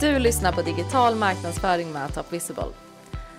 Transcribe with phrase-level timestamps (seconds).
[0.00, 2.66] Du lyssnar på digital marknadsföring med Top Visible.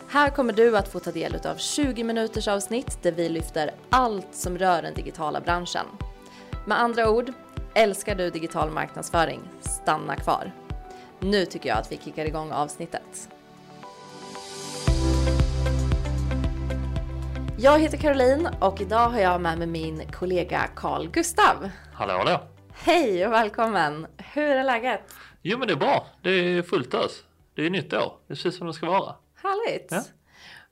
[0.08, 4.27] Här kommer du att få ta del av 20 minuters avsnitt där vi lyfter allt
[4.32, 5.85] som rör den digitala branschen.
[6.66, 7.33] Med andra ord,
[7.74, 9.39] älskar du digital marknadsföring?
[9.61, 10.52] Stanna kvar.
[11.20, 13.30] Nu tycker jag att vi kickar igång avsnittet.
[17.57, 21.70] Jag heter Caroline och idag har jag med mig min kollega Carl Gustav.
[21.93, 22.39] Hallå hallå!
[22.73, 24.07] Hej och välkommen!
[24.18, 25.02] Hur är läget?
[25.42, 26.08] Jo men det är bra.
[26.21, 27.23] Det är fullt ös.
[27.55, 28.13] Det är nytt år.
[28.27, 29.16] Det ser som det ska vara.
[29.36, 29.88] Härligt!
[29.91, 30.04] Ja.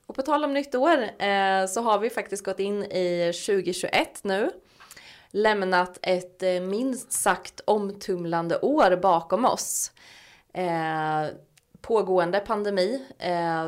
[0.06, 4.24] Och på tal om nytt år eh, så har vi faktiskt gått in i 2021
[4.24, 4.50] nu.
[5.30, 9.92] Lämnat ett eh, minst sagt omtumlande år bakom oss.
[10.54, 11.26] Eh,
[11.80, 13.04] pågående pandemi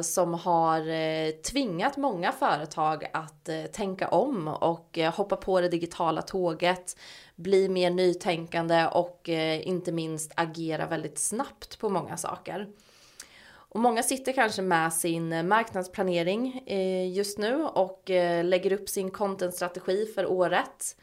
[0.03, 6.97] som har tvingat många företag att tänka om och hoppa på det digitala tåget,
[7.43, 12.69] bli mer nytänkande och eh, inte minst agera väldigt snabbt på många saker.
[13.73, 19.11] Och många sitter kanske med sin marknadsplanering eh, just nu och eh, lägger upp sin
[19.11, 20.97] contentstrategi för året.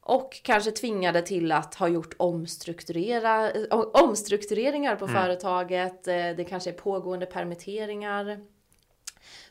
[0.00, 6.08] Och kanske tvingade till att ha gjort omstrukturera, eh, omstruktureringar på företaget.
[6.08, 8.40] Eh, Det kanske är pågående permitteringar.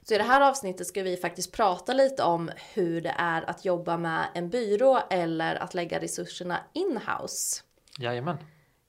[0.07, 3.65] Så i det här avsnittet ska vi faktiskt prata lite om hur det är att
[3.65, 7.61] jobba med en byrå eller att lägga resurserna in-house.
[7.97, 8.37] Jajamän.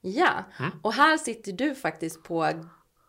[0.01, 0.45] Ja,
[0.83, 2.49] och här sitter du faktiskt på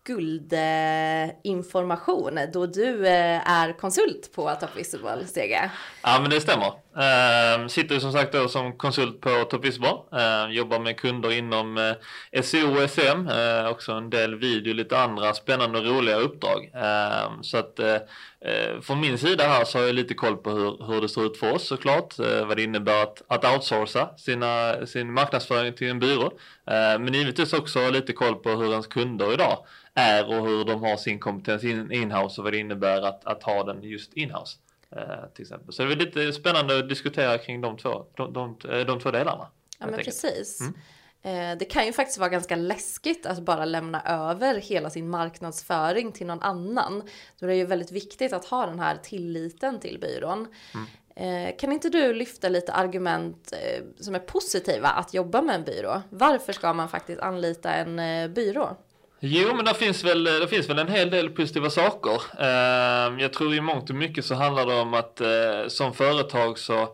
[0.04, 5.72] guldinformation då du eh, är konsult på Top Visible, Stege.
[6.04, 6.83] Ja men det stämmer.
[6.96, 9.98] Ehm, sitter som sagt då som konsult på Top Visible.
[10.12, 13.28] Ehm, jobbar med kunder inom eh, SEO och SM.
[13.28, 16.72] Eh, också en del video, lite andra spännande och roliga uppdrag.
[16.74, 17.96] Ehm, så att eh,
[18.42, 21.26] eh, från min sida här så har jag lite koll på hur, hur det ser
[21.26, 22.20] ut för oss såklart.
[22.20, 26.32] Eh, vad det innebär att, att outsourca sina, sin marknadsföring till en byrå.
[26.66, 29.58] Ehm, men givetvis också lite koll på hur ens kunder idag
[29.94, 33.44] är och hur de har sin kompetens in, inhouse och vad det innebär att, att
[33.44, 34.58] ha den just inhouse.
[34.96, 35.74] Eh, till exempel.
[35.74, 39.12] Så det är lite spännande att diskutera kring de två, de, de, eh, de två
[39.12, 39.48] delarna.
[39.80, 40.06] Ja men enkelt.
[40.08, 40.60] precis.
[41.22, 46.12] Eh, Det kan ju faktiskt vara ganska läskigt att bara lämna över hela sin marknadsföring
[46.12, 47.04] till någon annan.
[47.40, 50.48] Det är ju väldigt viktigt att ha den här tilliten till byrån.
[51.16, 53.54] Eh, Kan inte du lyfta lite argument
[54.00, 56.02] som är positiva att jobba med en byrå?
[56.10, 57.96] Varför ska man faktiskt anlita en
[58.34, 58.78] byrå?
[59.26, 62.22] Jo, men det finns, väl, det finns väl en hel del positiva saker.
[62.40, 66.60] Ehm, jag tror i mångt och mycket så handlar det om att eh, som företag
[66.60, 66.88] så,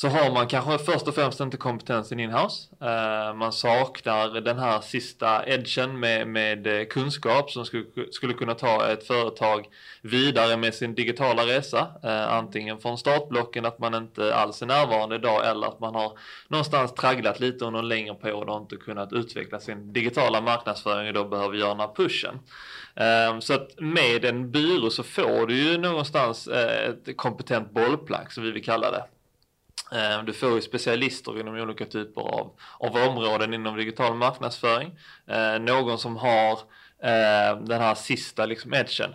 [0.00, 2.68] så har man kanske först och främst inte kompetensen inhouse.
[2.80, 8.54] Eh, man saknar den här sista edgen med, med eh, kunskap som skulle, skulle kunna
[8.54, 9.66] ta ett företag
[10.02, 11.86] vidare med sin digitala resa.
[12.02, 16.18] Eh, antingen från startblocken att man inte alls är närvarande idag eller att man har
[16.48, 21.14] någonstans tragglat lite under en längre period och inte kunnat utveckla sin digitala marknadsföring och
[21.14, 22.38] då behöver göra den här pushen.
[22.94, 28.44] Eh, så att med en byrå så får du ju någonstans ett kompetent bollplank som
[28.44, 29.04] vi vill kalla det.
[29.92, 34.98] Eh, du får ju specialister inom olika typer av, av områden inom digital marknadsföring.
[35.26, 36.52] Eh, någon som har
[37.02, 39.14] eh, den här sista liksom edgen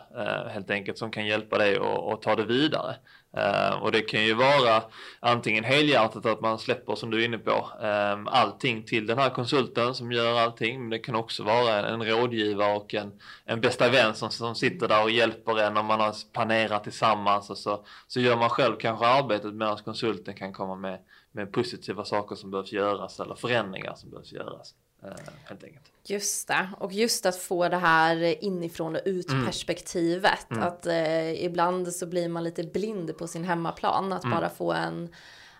[0.49, 1.77] helt enkelt som kan hjälpa dig
[2.13, 2.95] att ta det vidare.
[3.37, 4.83] Eh, och det kan ju vara
[5.19, 9.29] antingen helhjärtat att man släpper som du är inne på ehm, allting till den här
[9.29, 10.79] konsulten som gör allting.
[10.79, 13.11] Men det kan också vara en, en rådgivare och en,
[13.45, 17.49] en bästa vän som, som sitter där och hjälper en om man har planerat tillsammans
[17.49, 20.99] och så, så gör man själv kanske arbetet medan konsulten kan komma med,
[21.31, 24.73] med positiva saker som behövs göras eller förändringar som behövs göras.
[25.05, 25.91] Eh, helt enkelt.
[26.05, 30.47] Just det, och just att få det här inifrån och ut perspektivet.
[30.49, 34.13] Att eh, ibland så blir man lite blind på sin hemmaplan.
[34.13, 35.09] Att bara få en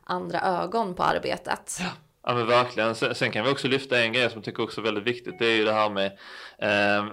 [0.04, 1.80] andra ögon på arbetet.
[2.26, 2.96] Ja men verkligen.
[2.96, 5.40] Sen, sen kan vi också lyfta en grej som jag tycker också är väldigt viktigt.
[5.40, 6.06] Det är ju det här med
[6.58, 7.06] eh,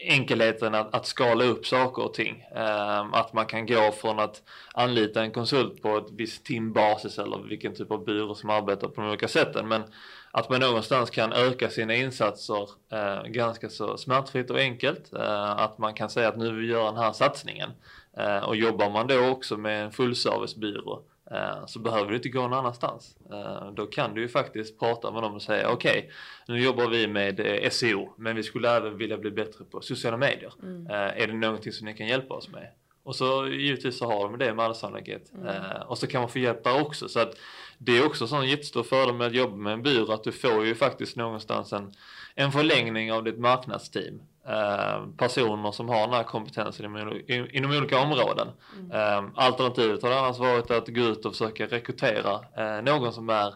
[0.00, 2.44] enkelheten att, att skala upp saker och ting.
[2.56, 4.42] Eh, att man kan gå från att
[4.74, 9.00] anlita en konsult på ett visst timbasis eller vilken typ av byrå som arbetar på
[9.00, 9.68] de olika sätten.
[9.68, 9.82] Men
[10.30, 15.12] att man någonstans kan öka sina insatser eh, ganska så smärtfritt och enkelt.
[15.12, 17.70] Eh, att man kan säga att nu vill vi göra den här satsningen.
[18.16, 22.40] Eh, och jobbar man då också med en fullservicebyrå eh, så behöver du inte gå
[22.40, 23.16] någon annanstans.
[23.30, 26.10] Eh, då kan du ju faktiskt prata med dem och säga okej,
[26.48, 30.16] nu jobbar vi med eh, SEO men vi skulle även vilja bli bättre på sociala
[30.16, 30.52] medier.
[30.90, 32.68] Eh, är det någonting som ni kan hjälpa oss med?
[33.08, 35.32] Och så givetvis så har de det med all sannolikhet.
[35.46, 37.08] Eh, och så kan man få hjälp där också.
[37.08, 37.34] Så att
[37.78, 40.32] det är också en sån jättestor fördel med att jobba med en byrå att du
[40.32, 41.92] får ju faktiskt någonstans en,
[42.34, 44.20] en förlängning av ditt marknadsteam.
[44.48, 47.20] Eh, personer som har den här kompetensen inom,
[47.50, 48.48] inom olika områden.
[48.92, 53.54] Eh, alternativet har annars varit att gå ut och försöka rekrytera eh, någon som är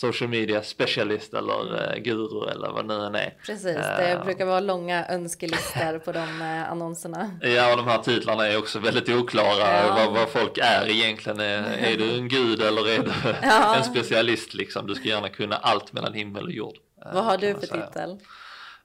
[0.00, 3.34] social media specialist eller eh, guru eller vad nu än är.
[3.46, 7.30] Precis, det uh, brukar vara långa önskelistor på de uh, annonserna.
[7.40, 9.94] Ja, och de här titlarna är också väldigt oklara ja.
[9.94, 11.40] vad, vad, folk är egentligen.
[11.40, 13.12] Är, är du en gud eller är du
[13.42, 13.76] ja.
[13.76, 14.86] en specialist liksom?
[14.86, 16.76] Du ska gärna kunna allt mellan himmel och jord.
[17.12, 17.86] Vad har du för säga.
[17.86, 18.18] titel?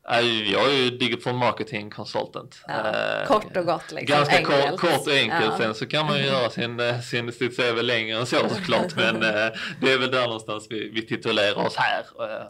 [0.05, 2.63] Jag är ju digital marketing consultant.
[2.67, 4.17] Ja, uh, kort och gott liksom.
[4.17, 5.45] Ganska kort, kort, och enkelt.
[5.45, 5.57] Ja.
[5.57, 8.95] Sen så kan man ju göra sin, eh, sin, sitt CV längre än så såklart.
[8.95, 9.51] men uh,
[9.81, 12.05] det är väl där någonstans vi, vi titulerar oss här.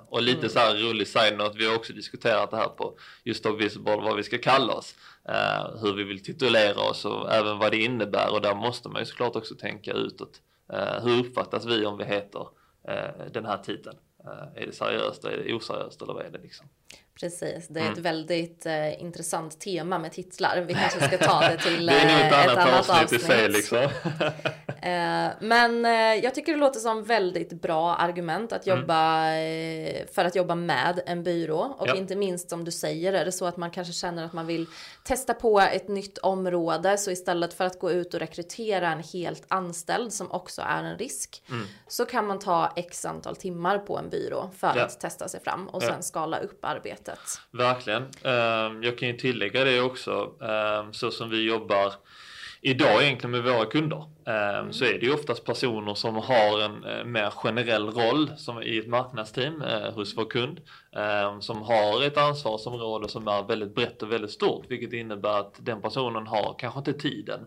[0.10, 0.50] Och lite mm.
[0.50, 1.58] så här rolig side-note.
[1.58, 4.96] Vi har också diskuterat det här på just av Visible vad vi ska kalla oss.
[5.82, 8.34] hur vi vill titulera oss och även vad det innebär.
[8.34, 10.42] Och där måste man ju såklart också tänka utåt.
[11.04, 12.48] hur uppfattas vi om vi heter
[13.32, 13.98] den här titeln?
[14.56, 16.68] är det seriöst, är det oseriöst eller vad är det liksom?
[17.20, 17.94] Precis, det är mm.
[17.94, 20.62] ett väldigt eh, intressant tema med titlar.
[20.62, 23.04] Vi kanske ska ta det till eh, det är ett, ett annat avsnitt.
[23.04, 23.22] avsnitt.
[23.22, 23.78] I sig, liksom.
[24.82, 28.80] eh, men eh, jag tycker det låter som väldigt bra argument att mm.
[28.80, 30.08] jobba mm.
[30.14, 31.96] för att jobba med en byrå och ja.
[31.96, 34.66] inte minst som du säger är det så att man kanske känner att man vill
[35.04, 39.44] testa på ett nytt område så istället för att gå ut och rekrytera en helt
[39.48, 41.66] anställd som också är en risk mm.
[41.88, 44.86] så kan man ta x antal timmar på en byrå för ja.
[44.86, 47.42] att testa sig fram och sen skala upp arbetet arbetet.
[47.52, 48.04] Verkligen.
[48.24, 51.94] Ehm, jag kan ju tillägga det också, ehm, så som vi jobbar
[52.62, 54.74] idag egentligen med våra kunder mm.
[54.74, 58.78] så är det ju oftast personer som har en eh, mer generell roll som i
[58.78, 60.62] ett marknadsteam eh, hos vår kund
[61.40, 65.82] som har ett ansvarsområde som är väldigt brett och väldigt stort vilket innebär att den
[65.82, 67.40] personen har kanske inte tiden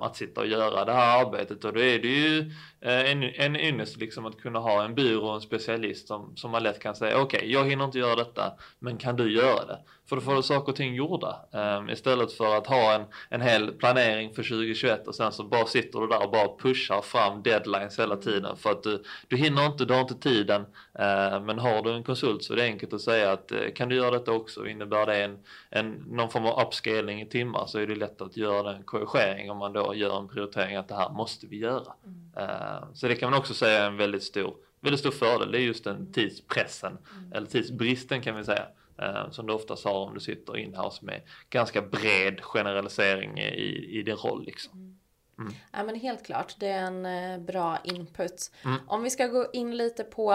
[0.00, 2.50] att sitta och göra det här arbetet och då är det ju
[2.90, 6.62] en, en ynnest liksom att kunna ha en byrå och en specialist som, som man
[6.62, 9.78] lätt kan säga okej okay, jag hinner inte göra detta men kan du göra det?
[10.08, 13.40] För då får du saker och ting gjorda um, istället för att ha en, en
[13.40, 17.42] hel planering för 2021 och sen så bara sitter du där och bara pushar fram
[17.42, 21.58] deadlines hela tiden för att du, du hinner inte, du har inte tiden uh, men
[21.58, 24.10] har du en konsult så är det enkelt att säga att uh, kan du göra
[24.10, 25.38] detta också innebär det en,
[25.70, 29.50] en, någon form av upscaling i timmar så är det lätt att göra den korrigering
[29.50, 31.92] om man då gör en prioritering att det här måste vi göra.
[32.40, 35.58] Uh, så det kan man också säga är en väldigt stor, väldigt stor fördel, det
[35.58, 37.32] är just den tidspressen mm.
[37.32, 38.66] eller tidsbristen kan vi säga
[38.98, 44.02] eh, som du oftast har om du sitter inhouse med ganska bred generalisering i, i
[44.02, 44.72] din roll liksom.
[44.72, 44.96] Mm.
[45.38, 45.54] mm.
[45.72, 48.52] Ja men helt klart, det är en eh, bra input.
[48.64, 48.78] Mm.
[48.86, 50.32] Om vi ska gå in lite på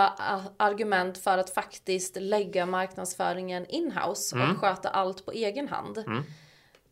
[0.58, 4.52] argument för att faktiskt lägga marknadsföringen inhouse mm.
[4.52, 5.98] och sköta allt på egen hand.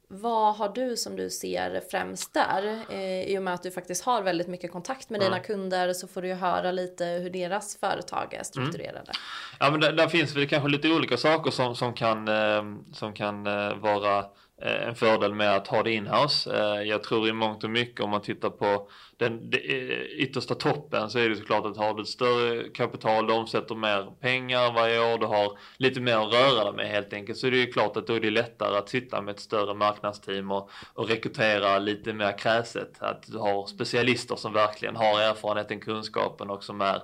[0.09, 0.21] Mm.
[0.21, 2.79] Vad har du som du ser främst där?
[2.89, 5.31] Eh, I och med att du faktiskt har väldigt mycket kontakt med mm.
[5.31, 8.99] dina kunder så får du ju höra lite hur deras företag är strukturerade.
[8.99, 9.15] Mm.
[9.59, 12.63] Ja men där, där, finns väl kanske lite olika saker som, som kan, eh,
[12.93, 14.25] som kan eh, vara
[14.61, 16.57] Eh, en fördel med att ha det inhouse.
[16.57, 21.09] Eh, jag tror i mångt och mycket om man tittar på den eh, yttersta toppen
[21.09, 25.13] så är det såklart att har du ett större kapital, du omsätter mer pengar varje
[25.13, 27.71] år, du har lite mer att röra dig med helt enkelt så är det ju
[27.71, 31.79] klart att då är det lättare att sitta med ett större marknadsteam och, och rekrytera
[31.79, 33.01] lite mer kräset.
[33.01, 36.95] Att du har specialister som verkligen har erfarenheten, kunskapen och som är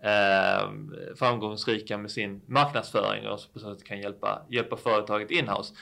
[0.00, 0.68] eh,
[1.16, 5.74] framgångsrika med sin marknadsföring och på så sätt kan hjälpa, hjälpa företaget inhouse.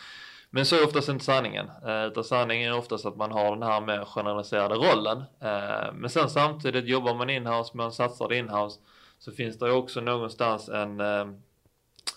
[0.54, 1.70] Men så är oftast inte sanningen.
[1.86, 5.18] Eh, utan sanningen är oftast att man har den här mer generaliserade rollen.
[5.18, 8.80] Eh, men sen samtidigt jobbar man inhouse, man satsar inhouse
[9.18, 11.26] så finns det också någonstans en, eh,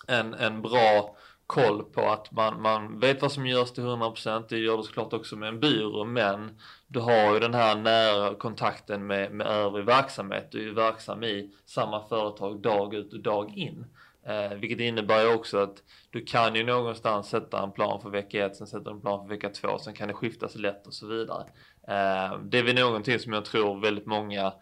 [0.06, 1.16] en, en bra
[1.46, 5.12] koll på att man, man vet vad som görs till 100% det gör det såklart
[5.12, 9.84] också med en byrå men du har ju den här nära kontakten med, med övrig
[9.84, 10.48] verksamhet.
[10.50, 13.86] Du är ju verksam i samma företag dag ut och dag in.
[14.28, 18.46] Eh, vilket innebär ju också att du kan ju någonstans sätta en plan för vecka
[18.46, 21.06] 1, sen sätta en plan för vecka 2, sen kan det skiftas lätt och så
[21.06, 21.44] vidare.
[21.88, 24.52] Eh, det är väl någonting som jag tror väldigt många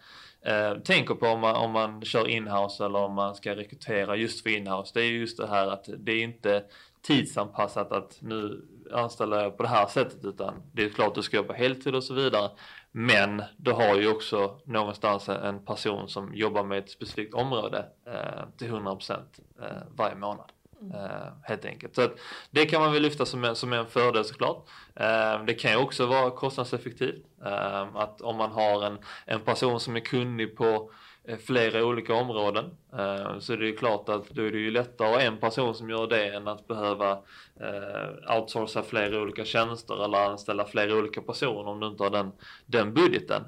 [0.42, 4.42] eh, tänker på om man, om man kör inhouse eller om man ska rekrytera just
[4.42, 4.90] för inhouse.
[4.94, 6.64] Det är just det här att det är inte
[7.02, 11.23] tidsanpassat att nu anställer jag på det här sättet utan det är klart att du
[11.23, 12.50] ska jobba heltid och så vidare.
[12.96, 18.44] Men du har ju också någonstans en person som jobbar med ett specifikt område eh,
[18.58, 19.12] till 100%
[19.62, 20.52] eh, varje månad.
[20.80, 20.94] Mm.
[20.94, 21.94] Eh, helt enkelt.
[21.94, 22.18] Så att
[22.50, 24.68] det kan man väl lyfta som en, som en fördel såklart.
[24.94, 27.26] Eh, det kan ju också vara kostnadseffektivt.
[27.44, 30.90] Eh, att om man har en, en person som är kunnig på
[31.28, 32.64] Eh, flera olika områden.
[32.92, 35.74] Eh, så det är klart att då är det ju lättare att ha en person
[35.74, 37.10] som gör det än att behöva
[37.60, 42.32] eh, outsourca flera olika tjänster eller anställa flera olika personer om du inte har den,
[42.66, 43.42] den budgeten.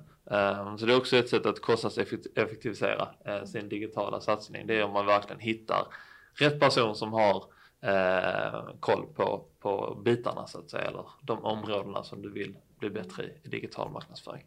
[0.78, 3.08] Så det är också ett sätt att kostnadseffektivisera
[3.46, 4.66] sin digitala satsning.
[4.66, 5.86] Det är om man verkligen hittar
[6.34, 7.44] rätt person som har
[8.80, 13.24] koll på, på bitarna så att säga eller de områdena som du vill bli bättre
[13.24, 14.44] i, i digital marknadsföring.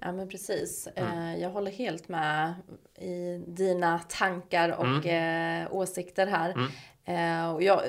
[0.00, 0.88] Ja men precis.
[0.96, 1.40] Mm.
[1.40, 2.54] Jag håller helt med
[2.98, 5.68] i dina tankar och mm.
[5.72, 6.50] åsikter här.
[6.50, 7.54] Mm.
[7.54, 7.80] Och jag,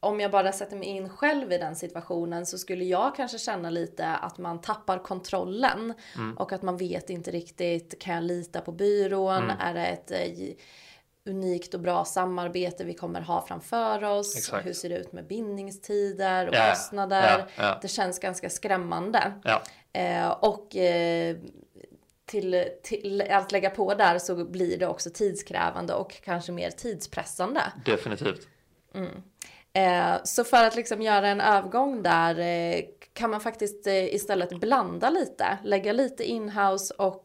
[0.00, 3.70] om jag bara sätter mig in själv i den situationen så skulle jag kanske känna
[3.70, 5.94] lite att man tappar kontrollen.
[6.16, 6.36] Mm.
[6.36, 9.44] Och att man vet inte riktigt, kan jag lita på byrån?
[9.44, 9.56] Mm.
[9.60, 10.12] Är det ett
[11.28, 14.36] unikt och bra samarbete vi kommer ha framför oss.
[14.36, 14.66] Exakt.
[14.66, 17.46] Hur ser det ut med bindningstider och ja, kostnader?
[17.56, 17.78] Ja, ja.
[17.82, 19.32] Det känns ganska skrämmande.
[19.98, 21.36] Eh, och eh,
[22.26, 27.60] till, till att lägga på där så blir det också tidskrävande och kanske mer tidspressande.
[27.84, 28.48] Definitivt.
[28.94, 29.22] Mm.
[29.78, 32.80] Eh, så för att liksom göra en övergång där eh,
[33.12, 37.24] kan man faktiskt eh, istället blanda lite, lägga lite inhouse och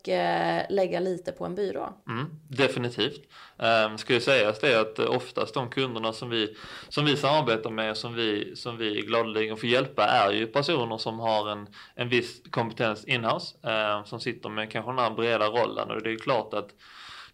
[0.69, 1.93] lägga lite på en byrå.
[2.07, 3.21] Mm, definitivt.
[3.57, 6.55] Um, ska ju sägas det att oftast de kunderna som vi,
[6.89, 11.19] som vi samarbetar med som vi, som vi gladeligen får hjälpa är ju personer som
[11.19, 15.91] har en, en viss kompetens inhouse um, som sitter med kanske den här breda rollen
[15.91, 16.69] och det är klart att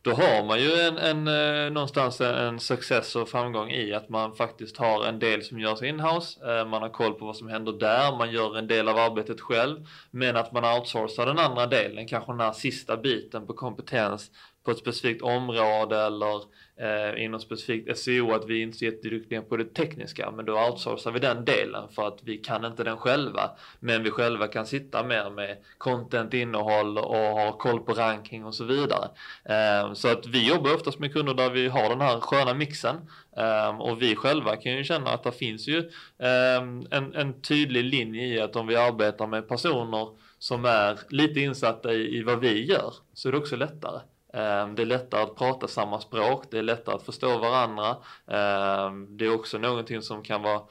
[0.09, 4.35] då har man ju en, en, eh, någonstans en success och framgång i att man
[4.35, 7.71] faktiskt har en del som görs inhouse, eh, man har koll på vad som händer
[7.71, 12.07] där, man gör en del av arbetet själv, men att man outsourcar den andra delen,
[12.07, 14.31] kanske den här sista biten på kompetens
[14.65, 16.41] på ett specifikt område eller
[16.79, 21.11] eh, inom specifikt SEO att vi inte är jätteduktiga på det tekniska men då outsourcar
[21.11, 25.03] vi den delen för att vi kan inte den själva men vi själva kan sitta
[25.03, 29.09] mer med content, innehåll och ha koll på ranking och så vidare.
[29.45, 32.95] Eh, så att vi jobbar oftast med kunder där vi har den här sköna mixen
[33.37, 35.77] eh, och vi själva kan ju känna att det finns ju
[36.17, 40.07] eh, en, en tydlig linje i att om vi arbetar med personer
[40.39, 43.99] som är lite insatta i, i vad vi gör så är det också lättare.
[44.33, 47.97] Ehm, det är lättare att prata samma språk, det är lättare att förstå varandra.
[48.27, 50.61] Ehm, det är också någonting som kan vara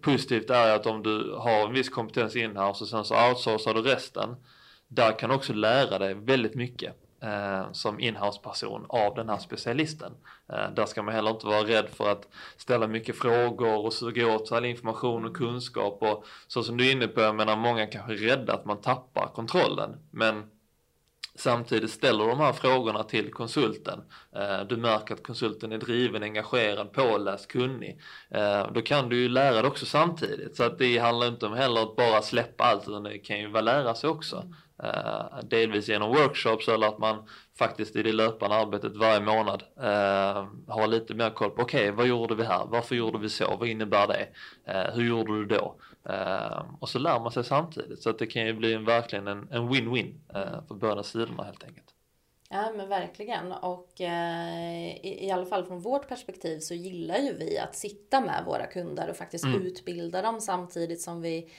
[0.00, 3.82] positivt är att om du har en viss kompetens inhouse och sen så outsourcar du
[3.82, 4.36] resten.
[4.88, 10.12] Där kan du också lära dig väldigt mycket ehm, som inhouse-person av den här specialisten.
[10.74, 14.48] Där ska man heller inte vara rädd för att ställa mycket frågor och suga åt
[14.48, 17.86] sig all information och kunskap och så som du är inne på, jag menar många
[17.86, 19.96] kanske är rädda att man tappar kontrollen.
[20.10, 20.50] Men
[21.40, 24.00] samtidigt ställer de här frågorna till konsulten.
[24.36, 28.00] Eh, du märker att konsulten är driven, engagerad, påläst, kunnig.
[28.30, 30.56] Eh, då kan du ju lära dig också samtidigt.
[30.56, 33.48] Så att det handlar inte om heller att bara släppa allt utan det kan ju
[33.48, 34.54] vara lära sig också.
[34.82, 39.62] Eh, delvis genom workshops eller att man faktiskt i det löpande arbetet varje månad
[40.68, 42.66] har lite mer koll på okej, okay, vad gjorde vi här?
[42.66, 43.56] Varför gjorde vi så?
[43.56, 44.28] Vad innebär det?
[44.94, 45.76] hur gjorde du då?
[46.10, 49.28] Uh, och så lär man sig samtidigt så att det kan ju bli en, verkligen
[49.28, 51.94] en win-win uh, för båda sidorna helt enkelt.
[52.50, 57.32] Ja men verkligen och eh, i, i, alla fall från vårt perspektiv så gillar ju
[57.32, 59.62] vi att sitta med våra kunder och faktiskt mm.
[59.62, 61.50] utbilda dem samtidigt som vi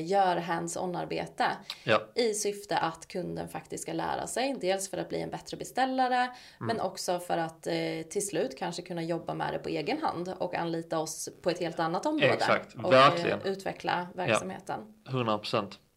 [0.00, 1.46] gör hands-on-arbete
[1.84, 2.00] ja.
[2.14, 4.56] i syfte att kunden faktiskt ska lära sig.
[4.60, 6.32] Dels för att bli en bättre beställare mm.
[6.58, 7.74] men också för att eh,
[8.10, 11.60] till slut kanske kunna jobba med det på egen hand och anlita oss på ett
[11.60, 12.32] helt annat område.
[12.32, 13.40] Exakt, och verkligen.
[13.40, 14.80] Eh, utveckla verksamheten.
[15.04, 15.74] Ja, 100 procent.
[15.74, 15.87] Uh,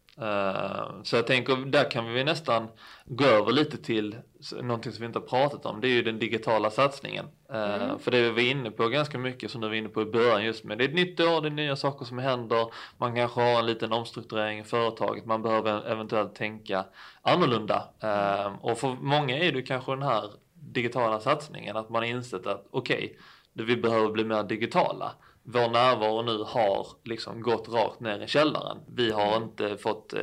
[1.02, 2.68] så jag tänker, där kan vi nästan
[3.04, 4.16] gå över lite till
[4.62, 5.80] någonting som vi inte har pratat om.
[5.80, 7.24] Det är ju den digitala satsningen.
[7.52, 7.98] Uh, mm.
[7.98, 10.44] För det vi var inne på ganska mycket som du var inne på i början
[10.44, 12.66] just med det är ett nytt år, det är nya saker som händer.
[12.98, 15.26] Man kanske har en liten omstrukturering i företaget.
[15.26, 16.84] Man behöver eventuellt tänka
[17.22, 17.88] annorlunda.
[18.04, 22.46] Uh, och för många är det kanske den här digitala satsningen att man har insett
[22.46, 23.16] att okej,
[23.54, 25.12] okay, vi behöver bli mer digitala
[25.44, 28.78] vår närvaro nu har liksom gått rakt ner i källaren.
[28.88, 29.42] Vi har mm.
[29.42, 30.20] inte fått eh,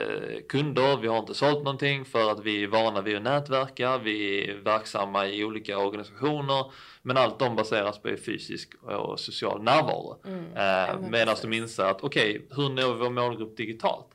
[0.50, 4.50] kunder, vi har inte sålt någonting för att vi är vana vid att nätverka, vi
[4.50, 6.72] är verksamma i olika organisationer.
[7.02, 10.22] Men allt de baseras på fysisk och social närvaro.
[10.26, 10.46] Mm.
[10.56, 14.08] Eh, Medan de inser att okej, okay, hur når vi vår målgrupp digitalt?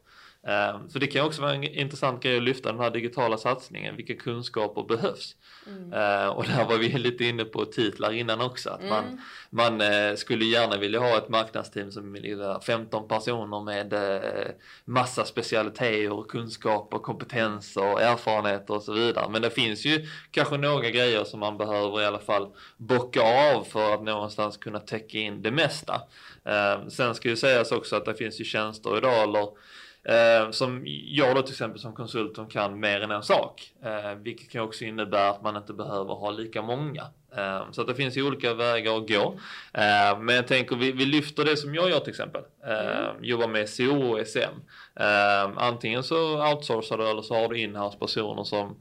[0.46, 3.96] Ehm, så det kan också vara en intressant grej att lyfta den här digitala satsningen,
[3.96, 5.36] vilka kunskaper behövs?
[5.66, 5.92] Mm.
[5.92, 9.18] Ehm, och där var vi lite inne på titlar innan också, att man, mm.
[9.50, 14.50] man eh, skulle gärna vilja ha ett marknadsteam som är 15 personer med eh,
[14.84, 19.28] massa specialiteter, kunskaper, kompetens och erfarenheter och så vidare.
[19.30, 23.64] Men det finns ju kanske några grejer som man behöver i alla fall bocka av
[23.64, 26.00] för att någonstans kunna täcka in det mesta.
[26.44, 29.48] Ehm, sen ska ju sägas också att det finns ju tjänster idag eller
[30.04, 33.72] Eh, som jag då till exempel som konsult som kan mer än en sak.
[33.84, 37.02] Eh, vilket kan också innebära att man inte behöver ha lika många.
[37.36, 39.34] Eh, så att det finns ju olika vägar att gå.
[39.72, 42.42] Eh, men jag tänker vi, vi lyfter det som jag gör till exempel.
[42.66, 43.24] Eh, mm.
[43.24, 44.60] Jobbar med SEO och SM.
[44.96, 48.76] Eh, antingen så outsourcar du eller så har du inhouse personer som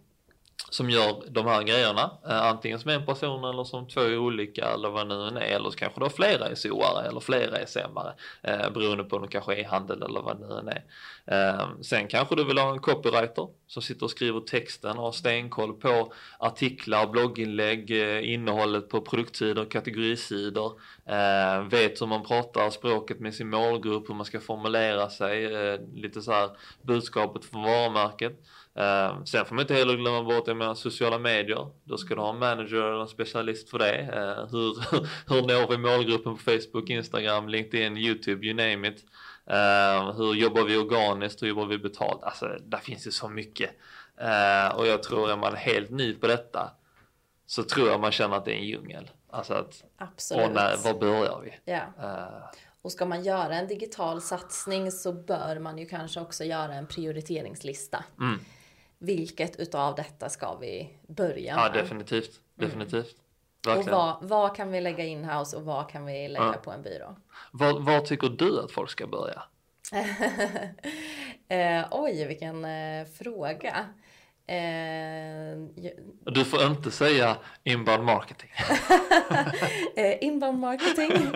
[0.69, 4.89] som gör de här grejerna, eh, antingen som en person eller som två olika eller
[4.89, 8.13] vad nu än är, eller så kanske då flera är SOare eller flera är SMare
[8.41, 10.83] eh, beroende på om de kanske är handel eller vad nu än är.
[11.25, 15.11] Eh, sen kanske du vill ha en copywriter som sitter och skriver texten och har
[15.11, 23.19] stenkoll på artiklar, blogginlägg, eh, innehållet på produktsidor, kategorisidor, eh, vet hur man pratar språket
[23.19, 26.49] med sin målgrupp, hur man ska formulera sig, eh, lite så här
[26.81, 28.39] budskapet från varumärket.
[28.75, 31.67] Eh, sen får man inte heller glömma bort jag menar, sociala medier.
[31.83, 33.97] Då ska du ha en manager eller en specialist för det.
[33.97, 34.77] Eh, hur,
[35.33, 39.05] hur når vi målgruppen på Facebook, Instagram, LinkedIn, YouTube, you name it.
[39.45, 42.23] Eh, hur jobbar vi organiskt, hur jobbar vi betalt?
[42.23, 43.69] Alltså där finns ju så mycket.
[44.17, 46.71] Eh, och jag tror är man helt ny på detta
[47.45, 49.09] så tror jag man känner att det är en djungel.
[49.33, 50.45] Alltså att, Absolut.
[50.45, 51.71] Och när, var börjar vi?
[51.71, 51.83] Ja.
[52.81, 56.87] Och ska man göra en digital satsning så bör man ju kanske också göra en
[56.87, 58.03] prioriteringslista.
[58.19, 58.39] Mm
[59.03, 61.65] vilket utav detta ska vi börja med?
[61.65, 62.39] Ja, definitivt.
[62.55, 63.15] Definitivt.
[63.67, 63.79] Mm.
[63.79, 66.53] Och vad, vad, kan vi lägga in-house och vad kan vi lägga ja.
[66.63, 67.15] på en byrå?
[67.51, 69.43] Var, var tycker du att folk ska börja?
[71.47, 73.85] eh, oj, vilken eh, fråga.
[74.47, 75.57] Eh,
[76.25, 78.49] du får inte säga inbound marketing.
[79.95, 81.11] eh, inbound marketing.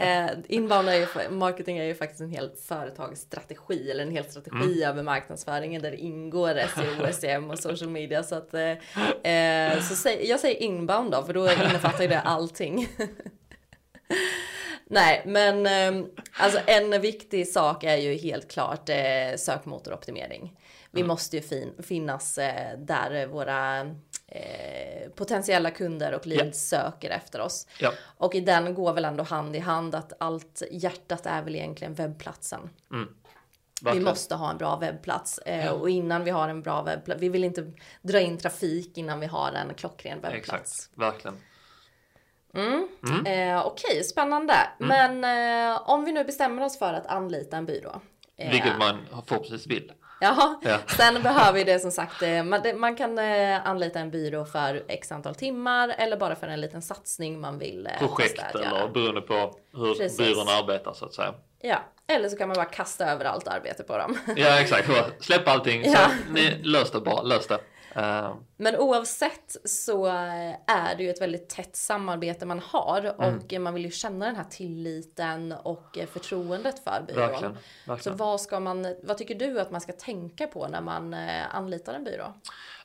[0.00, 4.82] Eh, inbound är ju, marketing är ju faktiskt en hel företagsstrategi eller en hel strategi
[4.82, 4.88] mm.
[4.88, 8.22] över marknadsföringen där det ingår SEO, SEM och social media.
[8.22, 12.20] Så, att, eh, eh, så säg, jag säger inbound då för då innefattar ju det
[12.20, 12.88] allting.
[14.86, 15.66] Nej, men
[16.32, 18.90] alltså en viktig sak är ju helt klart
[19.36, 20.56] sökmotoroptimering.
[20.90, 23.80] Vi måste ju fin finnas eh, där våra
[24.26, 26.84] eh, potentiella kunder och leads yeah.
[26.84, 27.66] söker efter oss.
[27.80, 27.94] Yeah.
[28.16, 31.94] Och i den går väl ändå hand i hand att allt hjärtat är väl egentligen
[31.94, 32.70] webbplatsen.
[32.92, 33.08] Mm.
[33.92, 35.72] Vi måste ha en bra webbplats eh, ja.
[35.72, 37.22] och innan vi har en bra webbplats.
[37.22, 40.50] Vi vill inte dra in trafik innan vi har en klockren webbplats.
[40.52, 41.36] Exakt, verkligen.
[42.54, 42.88] Mm.
[43.08, 43.26] Mm.
[43.26, 44.54] Eh, Okej, okay, spännande.
[44.80, 45.20] Mm.
[45.20, 48.00] Men eh, om vi nu bestämmer oss för att anlita en byrå.
[48.36, 49.92] Eh, Vilket man förhoppningsvis vill.
[50.20, 50.60] Ja.
[50.96, 54.84] sen behöver vi det som sagt, eh, man, man, kan eh, anlita en byrå för
[54.88, 59.20] x antal timmar eller bara för en liten satsning man vill eh, Projekt eller beroende
[59.20, 60.18] på hur Precis.
[60.18, 61.34] byrån arbetar så att säga.
[61.62, 64.18] Ja, eller så kan man bara kasta över allt arbete på dem.
[64.36, 64.88] Ja exakt,
[65.20, 66.10] släpp allting, ja.
[66.30, 67.58] ni lös det bara, lös det.
[67.96, 68.34] Uh.
[68.56, 70.06] Men oavsett så
[70.66, 73.62] är det ju ett väldigt tätt samarbete man har och mm.
[73.62, 77.20] man vill ju känna den här tilliten och förtroendet för byrån.
[77.20, 78.18] Verkligen, verkligen.
[78.18, 81.54] Så vad, ska man, vad tycker du att man ska tänka på när man eh,
[81.54, 82.34] anlitar en byrå?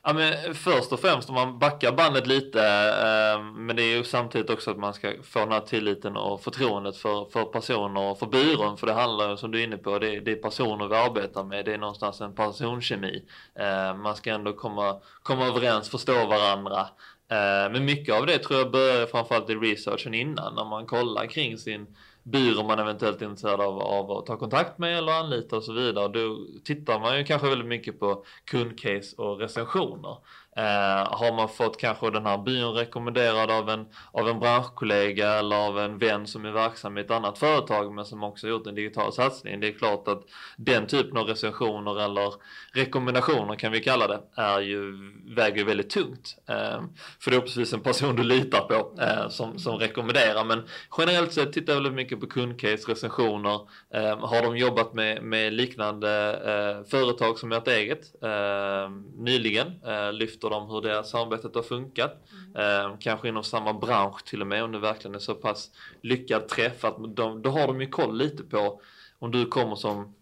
[0.08, 4.04] Ja, men först och främst om man backar bandet lite, eh, men det är ju
[4.04, 8.18] samtidigt också att man ska få den här tilliten och förtroendet för, för personer och
[8.18, 10.88] för byrån, för det handlar ju som du är inne på, det, det är personer
[10.88, 13.24] vi arbetar med, det är någonstans en personkemi.
[13.54, 16.80] Eh, man ska ändå komma, komma överens, förstå varandra.
[17.30, 21.26] Eh, men mycket av det tror jag börjar framförallt i researchen innan, när man kollar
[21.26, 21.86] kring sin
[22.32, 25.72] byrå man eventuellt är intresserad av, av att ta kontakt med eller anlita och så
[25.72, 26.08] vidare.
[26.08, 30.16] Då tittar man ju kanske väldigt mycket på kundcase och recensioner.
[30.56, 35.56] Eh, har man fått kanske den här byrån rekommenderad av en, av en branschkollega eller
[35.56, 38.74] av en vän som är verksam i ett annat företag men som också gjort en
[38.74, 39.60] digital satsning.
[39.60, 40.22] Det är klart att
[40.56, 42.34] den typen av recensioner eller
[42.72, 44.92] rekommendationer kan vi kalla det är ju,
[45.36, 46.36] väger väldigt tungt.
[46.48, 46.80] Eh,
[47.20, 50.44] för det är precis en person du litar på eh, som, som rekommenderar.
[50.44, 53.60] Men generellt sett tittar jag väldigt mycket på kundcase, recensioner.
[53.94, 59.66] Eh, har de jobbat med, med liknande eh, företag som ert eget eh, nyligen?
[59.86, 62.12] Eh, lyfter berättar de hur deras samarbetet har funkat.
[62.54, 62.90] Mm.
[62.90, 65.70] Eh, kanske inom samma bransch till och med om det verkligen är så pass
[66.02, 68.80] lyckad träff att de, då har de ju koll lite på
[69.18, 70.14] om du kommer som,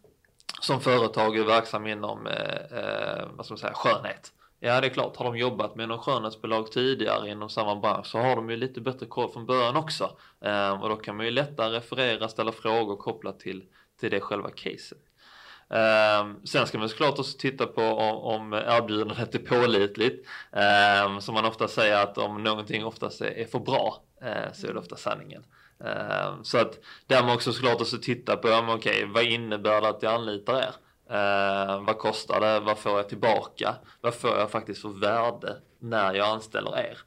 [0.61, 4.33] som företag är verksam inom eh, eh, vad ska man säga, skönhet.
[4.61, 8.19] Ja det är klart, har de jobbat med någon skönhetsbolag tidigare inom samma bransch så
[8.19, 10.17] har de ju lite bättre koll från början också.
[10.41, 13.65] Eh, och då kan man ju lättare referera, ställa frågor kopplat till,
[14.01, 14.99] till det själva caset.
[15.69, 20.27] Um, sen ska man såklart också titta på om, om erbjudandet är pålitligt.
[21.07, 24.67] Um, som man ofta säger att om någonting oftast är, är för bra uh, så
[24.67, 25.45] är det ofta sanningen.
[25.85, 29.81] Ehm, så att där man också såklart också titta på, um, okej okay, vad innebär
[29.81, 30.75] det att jag anlitar er?
[31.11, 32.61] Uh, vad kostar det?
[32.61, 33.75] Vad får jag tillbaka?
[34.01, 36.99] Vad får jag faktiskt för värde när jag anställer er?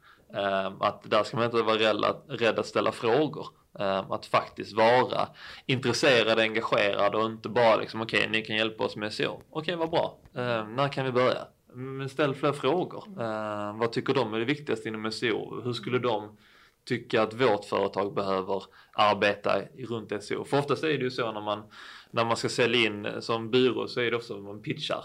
[0.80, 3.46] Att där ska man inte vara rädd, rädd att ställa frågor.
[3.78, 5.28] Ehm, att faktiskt vara
[5.66, 9.32] intresserad, engagerad och inte bara liksom okej, okay, ni kan hjälpa oss med SEO.
[9.32, 10.18] Okej, okay, vad bra.
[10.34, 11.46] Ehm, när kan vi börja?
[11.72, 13.04] Men ställ fler frågor.
[13.06, 15.60] Ehm, vad tycker de är det viktigaste inom SEO?
[15.64, 16.36] Hur skulle de
[16.84, 18.62] tycka att vårt företag behöver
[18.92, 20.44] arbeta runt SEO.
[20.44, 21.62] För oftast är det ju så när man,
[22.10, 25.04] när man ska sälja in som byrå så är det ofta man pitchar.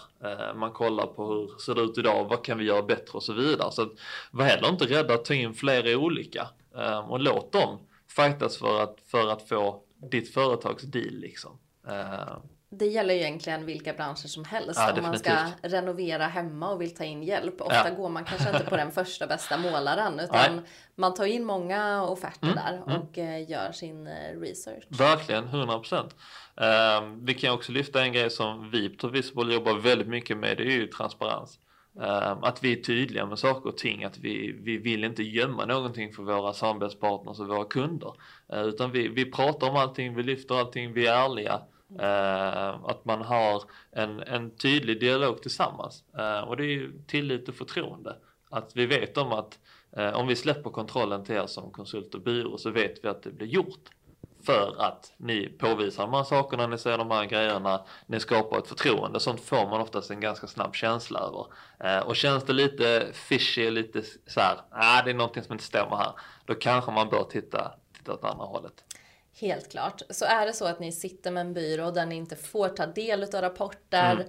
[0.54, 3.32] Man kollar på hur ser det ut idag, vad kan vi göra bättre och så
[3.32, 3.72] vidare.
[3.72, 3.88] Så
[4.30, 6.48] var heller inte rädda att ta in flera olika
[7.08, 7.78] och låt dem
[8.16, 11.58] fightas för att, för att få ditt företags deal liksom.
[11.88, 12.36] Eh,
[12.78, 14.80] det gäller ju egentligen vilka branscher som helst.
[14.80, 17.60] Ja, om man ska renovera hemma och vill ta in hjälp.
[17.60, 17.94] Ofta ja.
[17.94, 20.20] går man kanske inte på den första bästa målaren.
[20.20, 20.64] Utan Nej.
[20.94, 23.00] man tar in många offerter mm, där mm.
[23.00, 23.44] och mm.
[23.44, 24.84] gör sin eh, research.
[24.88, 26.14] Verkligen, 100 procent.
[26.60, 30.56] Uh, vi kan också lyfta en grej som vi på Visible jobbar väldigt mycket med.
[30.56, 31.58] Det är ju transparens.
[32.00, 34.04] Ehm, att vi är tydliga med saker och ting.
[34.04, 38.14] Att vi, vi vill inte gömma någonting för våra samarbetspartners och våra kunder.
[38.48, 41.60] Ehm, utan vi, vi pratar om allting, vi lyfter allting, vi är ärliga.
[42.00, 46.04] Ehm, att man har en, en tydlig dialog tillsammans.
[46.46, 48.16] Och det är ju tillit och förtroende.
[48.50, 49.58] Att vi vet om att
[50.14, 53.30] om vi släpper kontrollen till er som konsult och byrå så vet vi att det
[53.30, 53.90] blir gjort.
[54.46, 58.68] För att ni påvisar de här sakerna, ni ser de här grejerna, ni skapar ett
[58.68, 59.20] förtroende.
[59.20, 61.46] Sånt får man oftast en ganska snabb känsla över.
[62.06, 65.96] och känns det lite fishy, lite så här, ah, det är någonting som inte stämmer
[65.96, 66.12] här.
[66.44, 68.84] Då kanske man bör titta, titta åt andra hållet.
[69.40, 70.02] Helt klart.
[70.10, 72.86] Så är det så att ni sitter med en byrå där ni inte får ta
[72.86, 74.26] del av rapporter, mm.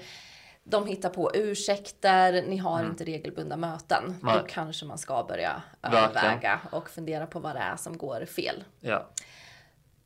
[0.63, 2.91] de hittar på ursäkter, ni har mm.
[2.91, 4.15] inte regelbundna möten.
[4.21, 4.38] Nej.
[4.38, 8.63] Då kanske man ska börja överväga och fundera på vad det är som går fel.
[8.80, 9.10] Ja.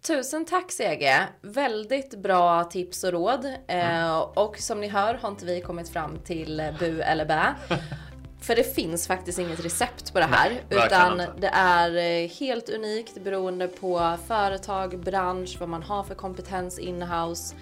[0.08, 1.28] Tusen tack Sege!
[1.42, 3.46] Väldigt bra tips och råd.
[3.68, 4.06] Mm.
[4.06, 7.56] Eh, och som ni hör har inte vi kommit fram till bu eller bä.
[8.42, 10.50] För det finns faktiskt inget recept på det här.
[10.50, 16.16] Nej, utan det är eh, helt unikt beroende på företag, bransch, vad man har för
[16.16, 17.56] kompetens inhouse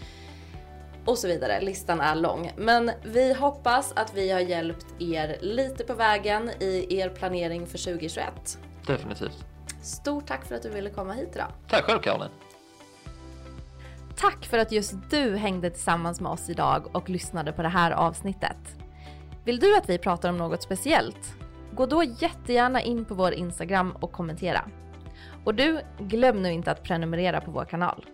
[1.05, 1.61] och så vidare.
[1.61, 2.51] Listan är lång.
[2.57, 7.77] Men vi hoppas att vi har hjälpt er lite på vägen i er planering för
[7.77, 8.59] 2021.
[8.87, 9.56] Definitivt.
[9.81, 11.51] Stort tack för att du ville komma hit idag.
[11.67, 12.31] Tack själv Caroline.
[14.15, 17.91] Tack för att just du hängde tillsammans med oss idag och lyssnade på det här
[17.91, 18.57] avsnittet.
[19.43, 21.35] Vill du att vi pratar om något speciellt?
[21.73, 24.65] Gå då jättegärna in på vår Instagram och kommentera.
[25.43, 28.05] Och du, glöm nu inte att prenumerera på vår kanal.